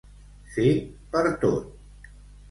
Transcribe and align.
Fer 0.53 0.69
per 1.15 1.21
tot. 1.43 2.09